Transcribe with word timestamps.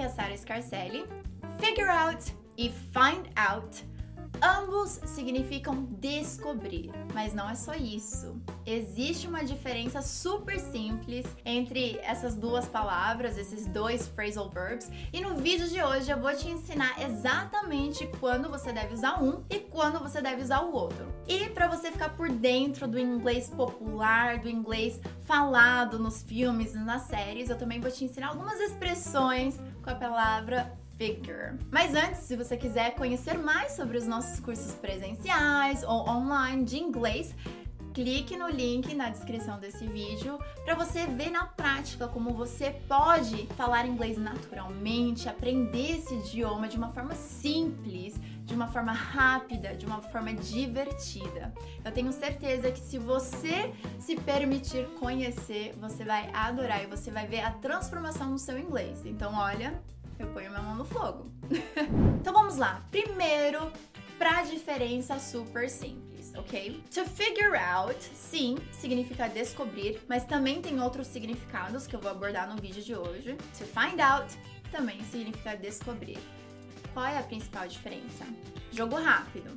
aqui 0.00 0.02
é 0.02 0.06
a 0.06 0.08
Sara 0.08 0.36
Scarcelli. 0.36 1.04
Figure 1.58 1.88
out 1.88 2.32
e 2.56 2.70
find 2.70 3.28
out 3.36 3.84
Ambos 4.42 5.00
significam 5.04 5.86
descobrir, 5.98 6.90
mas 7.12 7.34
não 7.34 7.48
é 7.48 7.54
só 7.54 7.74
isso. 7.74 8.40
Existe 8.64 9.28
uma 9.28 9.44
diferença 9.44 10.00
super 10.00 10.58
simples 10.58 11.26
entre 11.44 11.98
essas 11.98 12.34
duas 12.34 12.66
palavras, 12.66 13.36
esses 13.36 13.66
dois 13.66 14.08
phrasal 14.08 14.48
verbs, 14.48 14.90
e 15.12 15.20
no 15.20 15.34
vídeo 15.34 15.68
de 15.68 15.82
hoje 15.82 16.10
eu 16.10 16.18
vou 16.18 16.34
te 16.34 16.48
ensinar 16.48 17.02
exatamente 17.02 18.06
quando 18.18 18.48
você 18.48 18.72
deve 18.72 18.94
usar 18.94 19.22
um 19.22 19.44
e 19.50 19.58
quando 19.58 19.98
você 19.98 20.22
deve 20.22 20.42
usar 20.42 20.60
o 20.60 20.72
outro. 20.72 21.06
E 21.28 21.50
para 21.50 21.68
você 21.68 21.92
ficar 21.92 22.16
por 22.16 22.30
dentro 22.30 22.88
do 22.88 22.98
inglês 22.98 23.50
popular, 23.50 24.38
do 24.38 24.48
inglês 24.48 24.98
falado 25.22 25.98
nos 25.98 26.22
filmes 26.22 26.74
e 26.74 26.78
nas 26.78 27.02
séries, 27.02 27.50
eu 27.50 27.58
também 27.58 27.78
vou 27.78 27.90
te 27.90 28.04
ensinar 28.04 28.28
algumas 28.28 28.58
expressões 28.58 29.58
com 29.82 29.90
a 29.90 29.94
palavra 29.94 30.79
Figure. 31.00 31.58
Mas 31.70 31.94
antes, 31.94 32.20
se 32.20 32.36
você 32.36 32.58
quiser 32.58 32.94
conhecer 32.94 33.38
mais 33.38 33.72
sobre 33.72 33.96
os 33.96 34.06
nossos 34.06 34.38
cursos 34.38 34.74
presenciais 34.74 35.82
ou 35.82 36.06
online 36.06 36.62
de 36.62 36.76
inglês, 36.76 37.34
clique 37.94 38.36
no 38.36 38.50
link 38.50 38.94
na 38.94 39.08
descrição 39.08 39.58
desse 39.58 39.86
vídeo 39.86 40.38
para 40.62 40.74
você 40.74 41.06
ver 41.06 41.30
na 41.30 41.46
prática 41.46 42.06
como 42.06 42.34
você 42.34 42.72
pode 42.86 43.46
falar 43.56 43.86
inglês 43.86 44.18
naturalmente, 44.18 45.26
aprender 45.26 45.96
esse 45.96 46.16
idioma 46.16 46.68
de 46.68 46.76
uma 46.76 46.90
forma 46.90 47.14
simples, 47.14 48.20
de 48.44 48.52
uma 48.52 48.68
forma 48.68 48.92
rápida, 48.92 49.74
de 49.74 49.86
uma 49.86 50.02
forma 50.02 50.34
divertida. 50.34 51.50
Eu 51.82 51.92
tenho 51.92 52.12
certeza 52.12 52.70
que 52.70 52.78
se 52.78 52.98
você 52.98 53.72
se 53.98 54.16
permitir 54.16 54.84
conhecer, 54.98 55.74
você 55.80 56.04
vai 56.04 56.30
adorar 56.34 56.84
e 56.84 56.86
você 56.86 57.10
vai 57.10 57.26
ver 57.26 57.40
a 57.40 57.52
transformação 57.52 58.28
no 58.28 58.38
seu 58.38 58.58
inglês. 58.58 59.06
Então, 59.06 59.32
olha, 59.34 59.80
eu 60.22 60.28
ponho 60.28 60.50
minha 60.50 60.62
mão 60.62 60.74
no 60.74 60.84
fogo. 60.84 61.30
então 62.20 62.32
vamos 62.32 62.56
lá. 62.56 62.84
Primeiro, 62.90 63.72
pra 64.18 64.42
diferença 64.42 65.18
super 65.18 65.68
simples, 65.68 66.32
ok? 66.36 66.82
To 66.94 67.04
figure 67.06 67.56
out, 67.56 67.98
sim, 68.14 68.58
significa 68.70 69.28
descobrir, 69.28 70.00
mas 70.08 70.24
também 70.24 70.60
tem 70.60 70.80
outros 70.80 71.06
significados 71.06 71.86
que 71.86 71.96
eu 71.96 72.00
vou 72.00 72.10
abordar 72.10 72.48
no 72.48 72.60
vídeo 72.60 72.82
de 72.82 72.94
hoje. 72.94 73.36
To 73.58 73.64
find 73.64 74.00
out 74.00 74.36
também 74.70 75.02
significa 75.04 75.56
descobrir. 75.56 76.18
Qual 76.92 77.06
é 77.06 77.18
a 77.18 77.22
principal 77.22 77.66
diferença? 77.66 78.26
Jogo 78.72 78.96
rápido. 78.96 79.56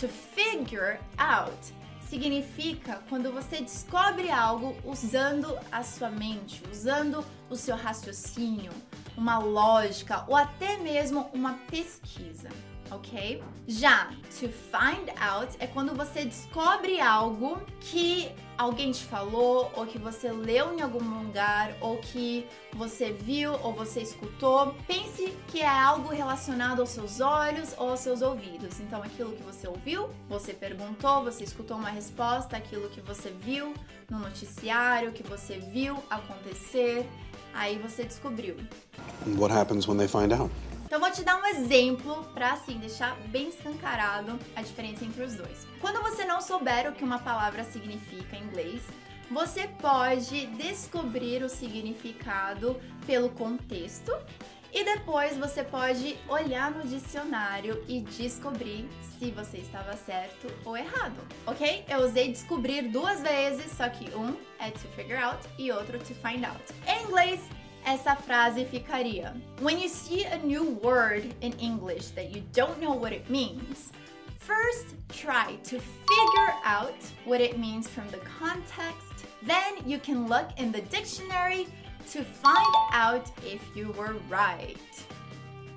To 0.00 0.08
figure 0.08 0.98
out 1.18 1.74
significa 2.08 3.02
quando 3.08 3.30
você 3.30 3.60
descobre 3.60 4.30
algo 4.30 4.74
usando 4.84 5.58
a 5.70 5.82
sua 5.82 6.10
mente, 6.10 6.62
usando 6.70 7.24
o 7.48 7.56
seu 7.56 7.76
raciocínio, 7.76 8.72
uma 9.16 9.38
lógica 9.38 10.24
ou 10.28 10.36
até 10.36 10.76
mesmo 10.78 11.30
uma 11.32 11.54
pesquisa, 11.70 12.48
ok? 12.90 13.42
Já 13.66 14.10
to 14.38 14.48
find 14.48 15.10
out 15.20 15.54
é 15.58 15.66
quando 15.66 15.94
você 15.94 16.24
descobre 16.24 17.00
algo 17.00 17.60
que 17.80 18.32
alguém 18.60 18.92
te 18.92 19.02
falou, 19.04 19.72
ou 19.74 19.86
que 19.86 19.98
você 19.98 20.30
leu 20.30 20.74
em 20.76 20.82
algum 20.82 21.02
lugar, 21.22 21.74
ou 21.80 21.96
que 21.96 22.46
você 22.74 23.10
viu 23.10 23.54
ou 23.62 23.72
você 23.72 24.02
escutou. 24.02 24.74
Pense 24.86 25.34
que 25.48 25.60
é 25.60 25.68
algo 25.68 26.10
relacionado 26.10 26.80
aos 26.80 26.90
seus 26.90 27.20
olhos 27.20 27.74
ou 27.78 27.90
aos 27.90 28.00
seus 28.00 28.20
ouvidos. 28.20 28.78
Então, 28.80 29.02
aquilo 29.02 29.32
que 29.32 29.42
você 29.42 29.66
ouviu, 29.66 30.10
você 30.28 30.52
perguntou, 30.52 31.24
você 31.24 31.42
escutou 31.42 31.78
uma 31.78 31.88
resposta, 31.88 32.54
aquilo 32.54 32.90
que 32.90 33.00
você 33.00 33.30
viu 33.30 33.72
no 34.10 34.18
noticiário, 34.18 35.12
que 35.12 35.22
você 35.22 35.58
viu 35.58 35.96
acontecer, 36.10 37.08
aí 37.54 37.78
você 37.78 38.04
descobriu. 38.04 38.56
What 39.38 39.52
happens 39.52 39.86
when 39.86 39.98
they 39.98 40.08
find 40.08 40.32
out? 40.32 40.50
Então 40.84 40.98
vou 40.98 41.10
te 41.10 41.22
dar 41.22 41.36
um 41.36 41.46
exemplo 41.46 42.24
para 42.34 42.52
assim 42.52 42.78
deixar 42.78 43.16
bem 43.28 43.48
escancarado 43.48 44.38
a 44.56 44.62
diferença 44.62 45.04
entre 45.04 45.22
os 45.22 45.34
dois. 45.34 45.66
Quando 45.80 46.02
você 46.02 46.24
não 46.24 46.40
souber 46.40 46.90
o 46.90 46.92
que 46.92 47.04
uma 47.04 47.20
palavra 47.20 47.62
significa 47.62 48.36
em 48.36 48.42
inglês, 48.42 48.82
você 49.30 49.68
pode 49.80 50.46
descobrir 50.46 51.44
o 51.44 51.48
significado 51.48 52.76
pelo 53.06 53.28
contexto 53.30 54.12
e 54.72 54.84
depois 54.84 55.36
você 55.36 55.64
pode 55.64 56.16
olhar 56.28 56.70
no 56.70 56.86
dicionário 56.86 57.82
e 57.88 58.00
descobrir 58.00 58.88
se 59.18 59.30
você 59.30 59.58
estava 59.58 59.96
certo 59.96 60.46
ou 60.64 60.76
errado, 60.76 61.16
ok? 61.46 61.84
Eu 61.88 62.00
usei 62.00 62.30
descobrir 62.30 62.82
duas 62.82 63.20
vezes, 63.20 63.72
só 63.72 63.88
que 63.88 64.14
um 64.16 64.36
é 64.58 64.70
to 64.70 64.88
figure 64.94 65.16
out 65.16 65.38
e 65.58 65.70
outro 65.70 65.98
to 65.98 66.14
find 66.14 66.44
out. 66.44 66.62
Em 66.86 67.04
inglês, 67.04 67.40
essa 67.84 68.14
frase 68.16 68.64
ficaria: 68.64 69.34
When 69.60 69.82
you 69.82 69.88
see 69.88 70.24
a 70.26 70.36
new 70.38 70.78
word 70.82 71.34
in 71.40 71.52
English 71.60 72.12
that 72.14 72.30
you 72.34 72.42
don't 72.52 72.80
know 72.80 72.94
what 72.94 73.14
it 73.14 73.30
means, 73.30 73.92
first 74.38 74.96
try 75.08 75.56
to 75.64 75.80
figure 75.80 76.54
out 76.64 76.96
what 77.24 77.42
it 77.42 77.58
means 77.58 77.88
from 77.88 78.06
the 78.08 78.20
context. 78.38 79.26
Then 79.42 79.78
you 79.86 79.98
can 79.98 80.26
look 80.28 80.48
in 80.58 80.70
the 80.70 80.82
dictionary 80.82 81.66
to 82.12 82.24
find 82.24 82.74
out 83.00 83.30
if 83.44 83.62
you 83.74 83.92
were 83.96 84.14
right. 84.28 84.78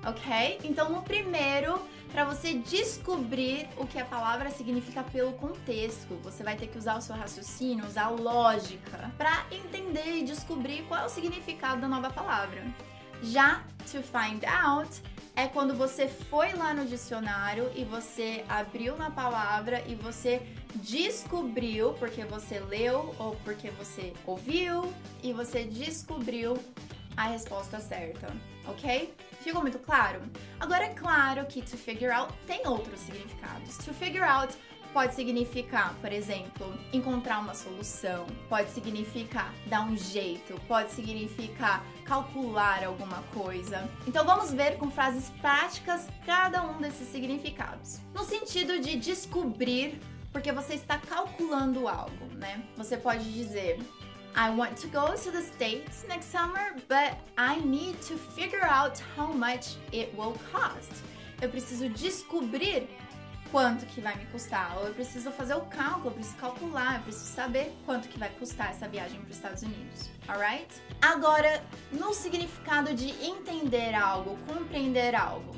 Ok? 0.06 0.58
Então, 0.64 0.90
no 0.90 1.02
primeiro, 1.02 1.80
para 2.12 2.24
você 2.24 2.54
descobrir 2.54 3.68
o 3.76 3.86
que 3.86 3.98
a 3.98 4.04
palavra 4.04 4.50
significa 4.50 5.02
pelo 5.02 5.32
contexto. 5.32 6.14
Você 6.22 6.44
vai 6.44 6.56
ter 6.56 6.68
que 6.68 6.78
usar 6.78 6.96
o 6.96 7.00
seu 7.00 7.16
raciocínio, 7.16 7.84
usar 7.86 8.08
lógica 8.08 9.10
para 9.18 9.44
entender 9.50 10.18
e 10.18 10.22
descobrir 10.22 10.84
qual 10.86 11.00
é 11.00 11.06
o 11.06 11.08
significado 11.08 11.80
da 11.80 11.88
nova 11.88 12.10
palavra. 12.10 12.62
Já 13.22 13.64
to 13.90 14.02
find 14.02 14.44
out 14.44 15.02
é 15.34 15.48
quando 15.48 15.74
você 15.74 16.06
foi 16.06 16.52
lá 16.52 16.72
no 16.72 16.86
dicionário 16.86 17.68
e 17.74 17.84
você 17.84 18.44
abriu 18.48 18.96
na 18.96 19.10
palavra 19.10 19.82
e 19.88 19.96
você 19.96 20.40
descobriu, 20.76 21.94
porque 21.94 22.24
você 22.24 22.60
leu 22.60 23.14
ou 23.18 23.34
porque 23.44 23.70
você 23.70 24.12
ouviu, 24.24 24.92
e 25.22 25.32
você 25.32 25.64
descobriu 25.64 26.56
a 27.16 27.28
resposta 27.28 27.80
certa, 27.80 28.28
ok? 28.66 29.14
Ficou 29.40 29.62
muito 29.62 29.78
claro? 29.78 30.20
Agora 30.58 30.84
é 30.84 30.94
claro 30.94 31.46
que 31.46 31.62
to 31.62 31.76
figure 31.76 32.10
out 32.10 32.32
tem 32.46 32.66
outros 32.66 33.00
significados. 33.00 33.76
To 33.78 33.92
figure 33.94 34.24
out 34.24 34.56
pode 34.92 35.14
significar, 35.14 35.92
por 36.00 36.12
exemplo, 36.12 36.72
encontrar 36.92 37.40
uma 37.40 37.52
solução, 37.52 38.26
pode 38.48 38.70
significar 38.70 39.52
dar 39.66 39.82
um 39.82 39.96
jeito, 39.96 40.54
pode 40.68 40.92
significar 40.92 41.84
calcular 42.04 42.84
alguma 42.84 43.22
coisa. 43.34 43.88
Então 44.06 44.24
vamos 44.24 44.52
ver 44.52 44.78
com 44.78 44.90
frases 44.90 45.30
práticas 45.40 46.06
cada 46.24 46.62
um 46.62 46.80
desses 46.80 47.08
significados. 47.08 47.98
No 48.14 48.22
sentido 48.22 48.78
de 48.78 48.96
descobrir, 48.96 50.00
porque 50.30 50.52
você 50.52 50.74
está 50.74 50.96
calculando 50.98 51.88
algo, 51.88 52.26
né? 52.34 52.62
Você 52.76 52.96
pode 52.96 53.32
dizer 53.32 53.80
I 54.36 54.50
want 54.50 54.76
to 54.78 54.88
go 54.88 55.14
to 55.14 55.30
the 55.30 55.42
States 55.42 56.04
next 56.08 56.32
summer, 56.32 56.74
but 56.88 57.18
I 57.38 57.60
need 57.60 58.00
to 58.02 58.16
figure 58.16 58.64
out 58.64 59.00
how 59.16 59.28
much 59.32 59.76
it 59.92 60.12
will 60.16 60.36
cost. 60.50 60.90
Eu 61.40 61.48
preciso 61.48 61.88
descobrir 61.88 62.88
quanto 63.52 63.86
que 63.86 64.00
vai 64.00 64.16
me 64.16 64.24
custar, 64.26 64.76
ou 64.78 64.88
eu 64.88 64.94
preciso 64.94 65.30
fazer 65.30 65.54
o 65.54 65.60
cálculo, 65.60 66.08
eu 66.08 66.12
preciso 66.12 66.36
calcular, 66.36 66.96
eu 66.96 67.02
preciso 67.02 67.32
saber 67.32 67.72
quanto 67.86 68.08
que 68.08 68.18
vai 68.18 68.28
custar 68.30 68.70
essa 68.70 68.88
viagem 68.88 69.20
para 69.20 69.30
os 69.30 69.36
Estados 69.36 69.62
Unidos, 69.62 70.10
alright? 70.26 70.66
Agora, 71.00 71.62
no 71.92 72.12
significado 72.12 72.92
de 72.92 73.10
entender 73.24 73.94
algo, 73.94 74.36
compreender 74.48 75.14
algo. 75.14 75.54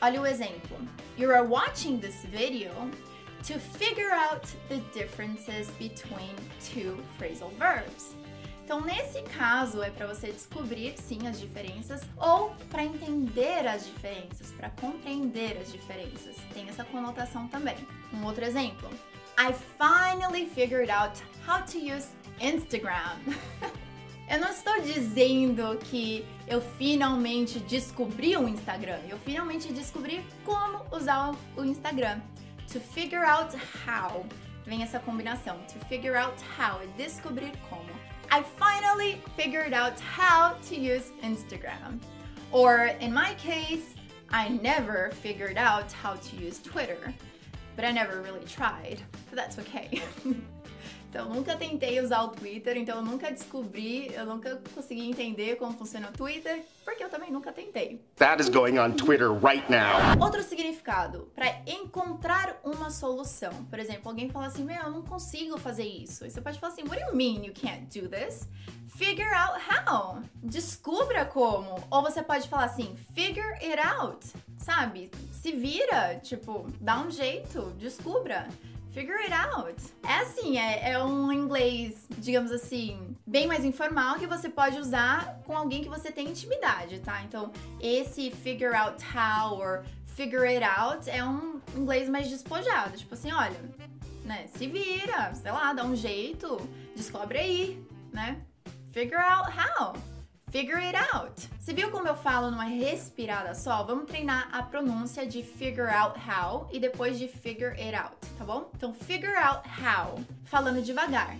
Olha 0.00 0.22
o 0.22 0.26
exemplo. 0.26 0.78
You 1.18 1.30
are 1.30 1.46
watching 1.46 1.98
this 1.98 2.24
video 2.24 2.70
to 3.44 3.58
figure 3.58 4.10
out 4.12 4.46
the 4.68 4.78
differences 4.92 5.70
between 5.78 6.34
two 6.60 6.96
phrasal 7.18 7.50
verbs. 7.58 8.14
Então, 8.68 8.82
nesse 8.82 9.22
caso, 9.22 9.82
é 9.82 9.88
para 9.88 10.06
você 10.06 10.30
descobrir 10.30 10.92
sim 10.98 11.26
as 11.26 11.40
diferenças 11.40 12.02
ou 12.18 12.54
para 12.70 12.84
entender 12.84 13.66
as 13.66 13.86
diferenças, 13.86 14.50
para 14.50 14.68
compreender 14.68 15.56
as 15.56 15.72
diferenças. 15.72 16.36
Tem 16.52 16.68
essa 16.68 16.84
conotação 16.84 17.48
também. 17.48 17.76
Um 18.12 18.26
outro 18.26 18.44
exemplo. 18.44 18.90
I 19.38 19.54
finally 19.78 20.44
figured 20.46 20.90
out 20.90 21.18
how 21.46 21.62
to 21.62 21.78
use 21.78 22.08
Instagram. 22.42 23.16
eu 24.28 24.38
não 24.38 24.50
estou 24.50 24.82
dizendo 24.82 25.78
que 25.78 26.26
eu 26.46 26.60
finalmente 26.60 27.58
descobri 27.60 28.36
o 28.36 28.46
Instagram. 28.46 28.98
Eu 29.08 29.16
finalmente 29.20 29.72
descobri 29.72 30.22
como 30.44 30.84
usar 30.94 31.34
o 31.56 31.64
Instagram. 31.64 32.20
To 32.68 32.80
figure 32.80 33.24
out 33.24 33.54
how. 33.54 34.26
Vem 34.66 34.82
essa 34.82 34.98
combinação. 34.98 35.66
To 35.68 35.78
figure 35.86 36.16
out 36.16 36.38
how. 36.40 36.80
Descobrir 36.98 37.52
como. 37.70 37.88
I 38.30 38.42
finally 38.42 39.22
figured 39.36 39.72
out 39.72 39.98
how 40.00 40.54
to 40.68 40.76
use 40.76 41.10
Instagram. 41.22 41.98
Or 42.52 42.90
in 43.00 43.12
my 43.12 43.34
case, 43.34 43.94
I 44.30 44.48
never 44.48 45.10
figured 45.22 45.56
out 45.56 45.90
how 45.92 46.14
to 46.14 46.36
use 46.36 46.58
Twitter. 46.58 47.14
But 47.74 47.86
I 47.86 47.92
never 47.92 48.20
really 48.20 48.44
tried. 48.44 49.00
But 49.30 49.36
that's 49.36 49.58
okay. 49.58 50.02
Então, 51.08 51.26
eu 51.26 51.34
nunca 51.34 51.56
tentei 51.56 52.00
usar 52.00 52.22
o 52.22 52.28
Twitter, 52.28 52.76
então 52.76 52.96
eu 52.96 53.02
nunca 53.02 53.30
descobri, 53.30 54.12
eu 54.14 54.26
nunca 54.26 54.60
consegui 54.74 55.08
entender 55.08 55.56
como 55.56 55.72
funciona 55.72 56.08
o 56.08 56.12
Twitter, 56.12 56.62
porque 56.84 57.02
eu 57.02 57.08
também 57.08 57.30
nunca 57.30 57.50
tentei. 57.50 58.04
That 58.16 58.42
is 58.42 58.50
going 58.50 58.78
on 58.78 58.92
Twitter 58.92 59.32
right 59.32 59.64
now. 59.70 60.22
Outro 60.22 60.42
significado, 60.42 61.30
para 61.34 61.62
encontrar 61.66 62.60
uma 62.62 62.90
solução. 62.90 63.64
Por 63.70 63.78
exemplo, 63.78 64.10
alguém 64.10 64.28
fala 64.28 64.46
assim: 64.48 64.64
Meu, 64.64 64.76
eu 64.76 64.90
não 64.90 65.02
consigo 65.02 65.58
fazer 65.58 65.84
isso. 65.84 66.26
E 66.26 66.30
você 66.30 66.42
pode 66.42 66.60
falar 66.60 66.74
assim: 66.74 66.82
What 66.82 67.02
do 67.02 67.08
you 67.10 67.16
mean 67.16 67.46
you 67.46 67.54
can't 67.54 67.98
do 67.98 68.06
this? 68.08 68.46
Figure 68.88 69.30
out 69.32 69.58
how. 69.66 70.22
Descubra 70.42 71.24
como. 71.24 71.82
Ou 71.90 72.02
você 72.02 72.22
pode 72.22 72.46
falar 72.48 72.64
assim: 72.64 72.94
Figure 73.14 73.54
it 73.62 73.80
out. 73.80 74.26
Sabe? 74.58 75.10
Se 75.32 75.52
vira, 75.52 76.16
tipo, 76.22 76.66
dá 76.80 77.00
um 77.00 77.10
jeito, 77.10 77.72
descubra. 77.78 78.46
Figure 78.98 79.22
it 79.22 79.32
out. 79.32 79.80
É 80.02 80.14
assim, 80.22 80.58
é, 80.58 80.90
é, 80.90 81.04
um 81.04 81.32
inglês, 81.32 82.08
digamos 82.18 82.50
assim, 82.50 83.16
bem 83.24 83.46
mais 83.46 83.64
informal 83.64 84.16
que 84.18 84.26
você 84.26 84.48
pode 84.48 84.76
usar 84.76 85.40
com 85.46 85.56
alguém 85.56 85.84
que 85.84 85.88
você 85.88 86.10
tem 86.10 86.30
intimidade, 86.30 86.98
tá? 86.98 87.22
Então, 87.22 87.52
esse 87.80 88.32
figure 88.32 88.74
out 88.74 89.00
how 89.14 89.56
or 89.56 89.84
figure 90.04 90.48
it 90.48 90.64
out 90.64 91.08
é 91.08 91.24
um 91.24 91.60
inglês 91.76 92.08
mais 92.08 92.28
despojado. 92.28 92.96
Tipo 92.96 93.14
assim, 93.14 93.30
olha, 93.30 93.60
né? 94.24 94.48
Se 94.56 94.66
vira, 94.66 95.32
sei 95.32 95.52
lá, 95.52 95.72
dá 95.72 95.84
um 95.84 95.94
jeito, 95.94 96.56
descobre 96.96 97.38
aí, 97.38 97.86
né? 98.12 98.42
Figure 98.90 99.22
out 99.22 99.48
how. 99.56 99.92
Figure 100.50 100.78
it 100.78 100.96
out. 101.12 101.48
Você 101.60 101.74
viu 101.74 101.90
como 101.90 102.08
eu 102.08 102.16
falo 102.16 102.50
numa 102.50 102.64
respirada 102.64 103.54
só? 103.54 103.82
Vamos 103.84 104.06
treinar 104.06 104.48
a 104.50 104.62
pronúncia 104.62 105.26
de 105.26 105.42
figure 105.42 105.88
out 105.88 106.18
how 106.18 106.68
e 106.72 106.80
depois 106.80 107.18
de 107.18 107.28
figure 107.28 107.78
it 107.78 107.94
out, 107.94 108.16
tá 108.38 108.44
bom? 108.44 108.70
Então, 108.74 108.94
figure 108.94 109.36
out 109.36 109.62
how. 109.68 110.18
Falando 110.44 110.82
devagar. 110.82 111.36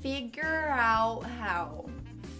Figure 0.00 0.70
out 0.70 1.24
how. 1.40 1.86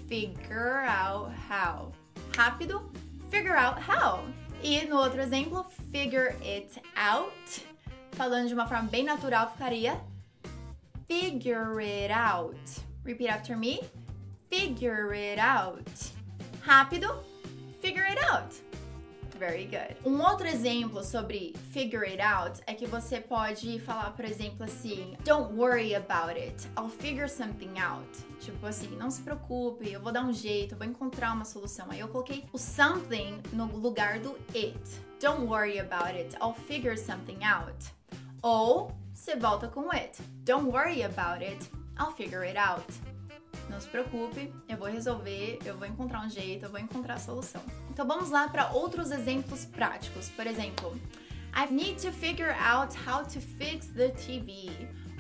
Figure 0.07 0.87
out 0.87 1.33
how. 1.51 1.91
Rápido. 2.37 2.89
Figure 3.31 3.57
out 3.57 3.81
how. 3.81 4.25
E 4.63 4.87
no 4.87 4.97
outro 4.97 5.21
exemplo, 5.21 5.67
figure 5.91 6.37
it 6.43 6.81
out. 6.97 7.67
Falando 8.13 8.47
de 8.47 8.55
uma 8.55 8.69
forma 8.69 8.89
bem 8.89 9.03
natural, 9.03 9.51
ficaria 9.51 10.01
figure 11.09 11.81
it 11.81 12.13
out. 12.13 12.57
Repeat 13.03 13.29
after 13.29 13.57
me 13.57 13.81
figure 14.55 15.13
it 15.13 15.39
out. 15.41 15.85
Rápido, 16.63 17.25
figure 17.81 18.05
it 18.05 18.19
out. 18.31 18.55
Very 19.37 19.65
good. 19.65 19.97
Um 20.05 20.23
outro 20.23 20.47
exemplo 20.47 21.03
sobre 21.03 21.55
figure 21.73 22.07
it 22.07 22.23
out 22.23 22.63
é 22.69 22.75
que 22.75 22.87
você 22.87 23.21
pode 23.21 23.81
falar, 23.81 24.13
por 24.13 24.25
exemplo, 24.25 24.65
assim: 24.65 25.17
Don't 25.25 25.53
worry 25.55 25.97
about 25.97 26.39
it, 26.39 26.69
I'll 26.79 26.89
figure 26.89 27.29
something 27.29 27.81
out. 27.81 28.09
Tipo 28.39 28.65
assim, 28.67 28.95
não 28.97 29.11
se 29.11 29.23
preocupe, 29.23 29.91
eu 29.91 30.01
vou 30.01 30.13
dar 30.13 30.25
um 30.25 30.33
jeito, 30.33 30.75
eu 30.75 30.79
vou 30.79 30.87
encontrar 30.87 31.33
uma 31.33 31.45
solução. 31.45 31.87
Aí 31.91 31.99
eu 31.99 32.09
coloquei 32.09 32.45
o 32.53 32.59
something 32.59 33.43
no 33.53 33.67
lugar 33.77 34.21
do 34.21 34.37
it. 34.55 34.79
Don't 35.21 35.47
worry 35.47 35.81
about 35.81 36.17
it, 36.17 36.37
I'll 36.37 36.55
figure 36.55 36.97
something 36.97 37.45
out. 37.45 37.93
Ou 38.41 38.93
você 39.13 39.35
volta 39.35 39.67
com 39.67 39.91
it. 39.91 40.23
Don't 40.45 40.71
worry 40.71 41.03
about 41.03 41.45
it, 41.45 41.69
I'll 41.99 42.13
figure 42.13 42.47
it 42.47 42.57
out. 42.57 42.85
Não 43.75 43.81
se 43.81 43.89
preocupe, 43.89 44.53
eu 44.69 44.77
vou 44.77 44.87
resolver, 44.87 45.59
eu 45.65 45.77
vou 45.77 45.89
encontrar 45.89 46.25
um 46.25 46.31
jeito, 46.31 46.65
eu 46.65 46.71
vou 46.71 46.79
encontrar 46.79 47.15
a 47.15 47.19
solução. 47.19 47.61
Então 47.91 48.07
vamos 48.07 48.31
lá 48.31 48.49
para 48.49 48.71
outros 48.71 49.11
exemplos 49.11 49.65
práticos. 49.65 50.29
Por 50.29 50.47
exemplo, 50.47 50.97
I 51.53 51.73
need 51.73 52.01
to 52.01 52.13
figure 52.13 52.53
out 52.53 52.97
how 53.05 53.25
to 53.25 53.41
fix 53.41 53.89
the 53.89 54.11
TV. 54.11 54.71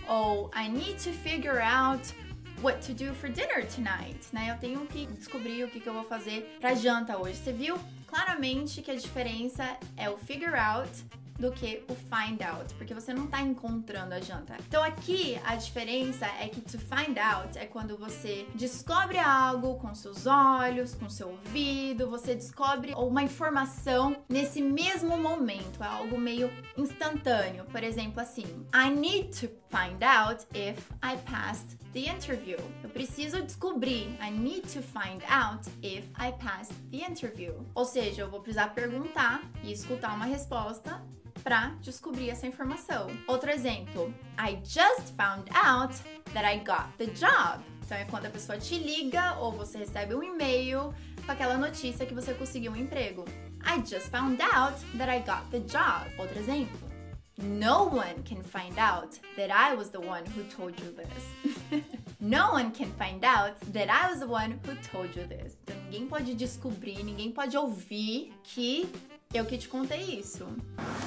Ou 0.09 0.53
I 0.55 0.69
need 0.69 1.03
to 1.03 1.11
figure 1.11 1.61
out 1.61 2.15
what 2.63 2.81
to 2.87 2.95
do 2.95 3.13
for 3.15 3.29
dinner 3.29 3.67
tonight, 3.67 4.21
né? 4.33 4.53
Eu 4.53 4.59
tenho 4.59 4.87
que 4.87 5.05
descobrir 5.07 5.65
o 5.65 5.69
que, 5.69 5.81
que 5.81 5.89
eu 5.89 5.95
vou 5.95 6.05
fazer 6.05 6.57
para 6.61 6.77
janta 6.77 7.19
hoje. 7.19 7.39
Você 7.39 7.53
viu 7.53 7.77
claramente 8.07 8.83
que 8.83 8.91
a 8.93 8.95
diferença 8.95 9.65
é 9.97 10.09
o 10.09 10.17
figure 10.17 10.55
out 10.55 10.93
do 11.39 11.51
que 11.53 11.85
o 11.89 11.95
find 11.95 12.41
out, 12.43 12.73
porque 12.75 12.95
você 12.95 13.13
não 13.13 13.25
está 13.25 13.41
encontrando 13.41 14.15
a 14.15 14.21
janta. 14.21 14.57
Então 14.69 14.83
aqui 14.83 15.39
a 15.45 15.57
diferença 15.57 16.27
é 16.41 16.49
que 16.49 16.61
to 16.61 16.79
find 16.79 17.19
out 17.19 17.59
é 17.59 17.67
quando 17.67 17.97
você 17.97 18.47
descobre 18.55 19.19
algo 19.19 19.77
com 19.77 19.95
seus 19.95 20.27
olhos, 20.27 20.95
com 20.95 21.09
seu 21.09 21.31
ouvido, 21.31 22.09
você 22.09 22.35
descobre 22.35 22.93
uma 22.95 23.23
informação 23.23 24.17
nesse 24.29 24.63
mesmo 24.63 25.17
momento, 25.19 25.83
é 25.83 25.87
algo 25.87 26.19
meio 26.19 26.51
instantâneo. 26.77 27.65
Por 27.65 27.83
exemplo, 27.83 28.21
assim, 28.21 28.45
I 28.75 28.91
need 28.91 29.29
to 29.41 29.49
find 29.69 30.03
out 30.03 30.45
if 30.55 30.91
I 31.03 31.17
passed 31.31 31.79
the 31.93 32.01
interview. 32.01 32.59
Eu 32.83 32.91
preciso 32.91 33.43
descobrir. 33.43 34.17
I 34.21 34.31
need 34.31 34.63
to 34.73 34.83
find 34.83 35.23
out 35.29 35.69
if 35.83 36.05
I 36.19 36.33
passed 36.33 36.75
the 36.91 36.99
interview. 36.99 37.55
Ou 37.75 37.85
seja, 37.85 38.23
eu 38.23 38.31
vou 38.31 38.41
precisar 38.41 38.69
perguntar 38.69 39.43
e 39.63 39.73
escutar 39.73 40.15
uma 40.15 40.27
resposta 40.27 41.03
para 41.45 41.75
descobrir 41.83 42.31
essa 42.31 42.47
informação. 42.47 43.07
Outro 43.29 43.51
exemplo, 43.51 44.13
I 44.39 44.57
just 44.65 45.15
found 45.15 45.49
out 45.55 45.95
that 46.33 46.45
I 46.45 46.59
got 46.59 46.97
the 46.97 47.07
job. 47.13 47.63
Então 47.85 47.99
é 47.99 48.07
quando 48.07 48.27
a 48.27 48.31
pessoa 48.31 48.59
te 48.59 48.79
liga 48.79 49.37
ou 49.39 49.53
você 49.53 49.77
recebe 49.77 50.15
um 50.15 50.23
e-mail 50.23 50.95
com 51.25 51.31
aquela 51.31 51.59
notícia 51.59 52.07
que 52.07 52.15
você 52.15 52.33
conseguiu 52.33 52.73
um 52.73 52.77
emprego. 52.77 53.27
I 53.63 53.79
just 53.87 54.09
found 54.09 54.41
out 54.43 54.75
that 54.97 55.11
I 55.11 55.21
got 55.21 55.51
the 55.51 55.61
job. 55.61 56.11
Outro 56.19 56.39
exemplo. 56.39 56.95
No 57.37 57.89
one 57.89 58.23
can 58.23 58.43
find 58.43 58.79
out 58.79 59.21
that 59.37 59.51
I 59.51 59.75
was 59.75 59.91
the 59.91 59.99
one 59.99 60.25
who 60.25 60.45
told 60.45 60.81
you 60.81 60.93
this. 60.93 61.83
no 62.21 62.53
one 62.53 62.71
can 62.71 62.91
find 62.93 63.25
out 63.25 63.57
that 63.73 63.91
I 63.91 64.09
was 64.09 64.21
the 64.21 64.29
one 64.29 64.53
who 64.65 64.75
told 64.77 65.15
you 65.19 65.27
this. 65.27 65.57
Então, 65.63 65.77
ninguém 65.83 66.07
pode 66.07 66.35
descobrir, 66.35 67.03
ninguém 67.03 67.33
pode 67.33 67.57
ouvir 67.57 68.33
que 68.45 68.89
eu 69.35 69.45
que 69.45 69.59
te 69.59 69.69
contei 69.69 70.01
isso. 70.19 70.47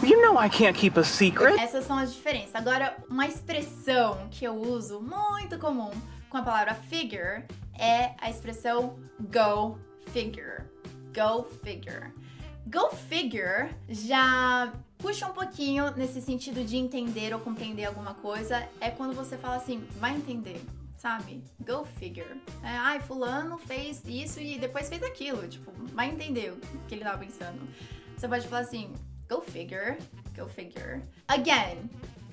You 0.04 0.22
know 0.22 0.40
I 0.40 0.50
can't 0.50 0.78
keep 0.78 1.00
a 1.00 1.04
secret. 1.04 1.58
Essas 1.58 1.86
são 1.86 1.98
as 1.98 2.14
diferenças. 2.14 2.54
Agora, 2.56 2.98
uma 3.10 3.26
expressão 3.26 4.28
que 4.30 4.44
eu 4.44 4.54
uso 4.54 5.00
muito 5.00 5.58
comum 5.58 5.92
com 6.30 6.38
a 6.38 6.42
palavra 6.42 6.76
figure 6.76 7.46
é 7.80 8.12
a 8.20 8.30
expressão 8.30 9.00
go 9.20 9.80
figure. 10.12 10.64
Go 11.16 11.44
figure. 11.64 12.12
Go 12.66 12.90
figure 12.90 13.70
já 13.88 14.74
puxa 14.98 15.26
um 15.26 15.34
pouquinho 15.34 15.92
nesse 15.96 16.22
sentido 16.22 16.66
de 16.66 16.76
entender 16.76 17.34
ou 17.34 17.40
compreender 17.40 17.86
alguma 17.86 18.14
coisa. 18.14 18.68
É 18.82 18.90
quando 18.90 19.16
você 19.16 19.38
fala 19.38 19.56
assim, 19.56 19.88
vai 20.00 20.14
entender 20.14 20.62
sabe? 20.98 21.44
Go 21.60 21.86
figure. 21.86 22.42
É, 22.64 22.70
ai, 22.70 23.00
fulano 23.00 23.58
fez 23.58 24.02
isso 24.06 24.42
e 24.42 24.58
depois 24.58 24.90
fez 24.90 25.02
aquilo. 25.04 25.48
Tipo, 25.48 25.72
vai 25.94 26.10
entender 26.10 26.52
o 26.52 26.58
que 26.88 26.96
ele 26.96 27.04
tava 27.04 27.20
pensando. 27.20 27.62
Você 28.18 28.28
pode 28.28 28.48
falar 28.48 28.62
assim, 28.62 28.92
go 29.30 29.42
figure, 29.42 29.98
go 30.36 30.48
figure. 30.48 31.04
Again, 31.28 31.88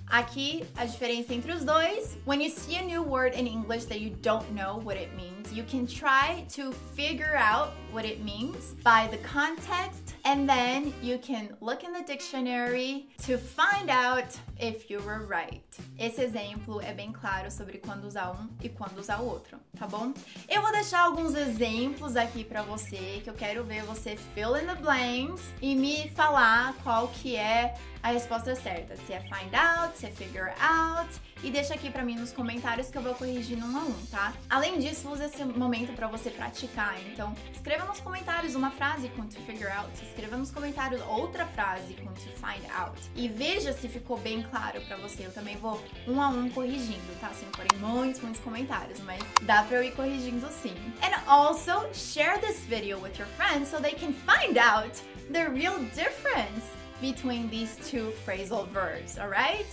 Aqui, 0.06 0.64
a 0.76 0.84
diferença 0.84 1.32
entre 1.34 1.50
os 1.52 1.64
dois. 1.64 2.16
When 2.26 2.42
you 2.42 2.50
see 2.50 2.76
a 2.76 2.82
new 2.82 3.02
word 3.02 3.34
in 3.34 3.46
English 3.46 3.86
that 3.86 4.00
you 4.00 4.10
don't 4.22 4.48
know 4.52 4.78
what 4.78 4.96
it 4.96 5.14
means, 5.16 5.33
you 5.52 5.64
can 5.64 5.86
try 5.86 6.44
to 6.54 6.72
figure 6.94 7.36
out 7.36 7.72
what 7.92 8.04
it 8.04 8.22
means 8.22 8.74
by 8.82 9.08
the 9.10 9.18
context, 9.18 10.14
and 10.24 10.48
then 10.48 10.92
you 11.02 11.18
can 11.18 11.56
look 11.60 11.84
in 11.84 11.92
the 11.92 12.02
dictionary 12.02 13.06
to 13.26 13.38
find 13.38 13.90
out 13.90 14.36
if 14.58 14.90
you 14.90 15.00
were 15.00 15.26
right. 15.26 15.62
Esse 15.98 16.22
exemplo 16.22 16.80
é 16.80 16.92
bem 16.92 17.12
claro 17.12 17.50
sobre 17.50 17.78
quando 17.78 18.04
usar 18.04 18.32
um 18.32 18.48
e 18.62 18.68
quando 18.68 18.98
usar 18.98 19.20
o 19.20 19.26
outro, 19.26 19.58
tá 19.78 19.86
bom? 19.86 20.12
Eu 20.48 20.62
vou 20.62 20.72
deixar 20.72 21.02
alguns 21.02 21.34
exemplos 21.34 22.16
aqui 22.16 22.44
para 22.44 22.62
você 22.62 23.20
que 23.22 23.30
eu 23.30 23.34
quero 23.34 23.64
ver 23.64 23.82
você 23.84 24.16
fill 24.34 24.56
in 24.56 24.66
the 24.66 24.74
blanks 24.74 25.42
e 25.60 25.74
me 25.74 26.10
falar 26.10 26.74
qual 26.82 27.08
que 27.08 27.36
é 27.36 27.74
a 28.02 28.08
resposta 28.08 28.54
certa. 28.54 28.96
Se 29.06 29.14
é 29.14 29.20
find 29.20 29.54
out, 29.54 29.96
se 29.96 30.06
é 30.06 30.10
figure 30.10 30.52
out. 30.60 31.08
E 31.42 31.50
deixa 31.50 31.74
aqui 31.74 31.90
pra 31.90 32.02
mim 32.02 32.16
nos 32.16 32.32
comentários 32.32 32.90
que 32.90 32.98
eu 32.98 33.02
vou 33.02 33.14
corrigindo 33.14 33.64
um 33.64 33.76
a 33.76 33.80
um, 33.80 34.06
tá? 34.06 34.32
Além 34.48 34.78
disso, 34.78 35.10
use 35.10 35.22
esse 35.34 35.44
momento 35.44 35.92
para 35.94 36.06
você 36.06 36.30
praticar. 36.30 36.96
Então, 37.06 37.34
escreva 37.52 37.84
nos 37.84 38.00
comentários 38.00 38.54
uma 38.54 38.70
frase 38.70 39.08
com 39.10 39.26
to 39.26 39.40
figure 39.42 39.70
out. 39.70 39.90
Escreva 40.02 40.36
nos 40.36 40.50
comentários 40.50 41.02
outra 41.08 41.44
frase 41.46 41.94
com 41.94 42.12
to 42.12 42.30
find 42.34 42.64
out. 42.72 42.98
E 43.16 43.28
veja 43.28 43.72
se 43.72 43.88
ficou 43.88 44.16
bem 44.18 44.42
claro 44.42 44.80
para 44.82 44.96
você. 44.96 45.26
Eu 45.26 45.32
também 45.32 45.56
vou 45.56 45.82
um 46.06 46.22
a 46.22 46.28
um 46.28 46.48
corrigindo, 46.50 47.20
tá? 47.20 47.30
Se 47.30 47.44
não 47.44 47.52
forem 47.52 47.78
muitos, 47.78 48.20
muitos 48.20 48.40
comentários, 48.40 49.00
mas 49.00 49.22
dá 49.42 49.62
pra 49.64 49.78
eu 49.78 49.84
ir 49.84 49.92
corrigindo 49.92 50.46
sim. 50.50 50.74
And 51.02 51.14
also, 51.26 51.88
share 51.92 52.38
this 52.40 52.60
video 52.60 52.98
with 53.00 53.18
your 53.18 53.28
friends 53.36 53.68
so 53.68 53.80
they 53.80 53.94
can 53.94 54.12
find 54.12 54.56
out 54.56 55.02
the 55.32 55.48
real 55.48 55.78
difference 55.94 56.64
between 57.00 57.48
these 57.48 57.76
two 57.90 58.12
phrasal 58.24 58.66
verbs, 58.68 59.18
alright? 59.18 59.66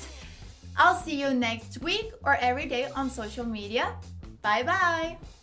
I'll 0.78 0.96
see 0.96 1.22
you 1.22 1.34
next 1.34 1.82
week 1.82 2.12
or 2.24 2.36
every 2.40 2.66
day 2.66 2.88
on 2.96 3.10
social 3.10 3.46
media. 3.46 3.94
Bye 4.42 4.64
bye! 4.64 5.41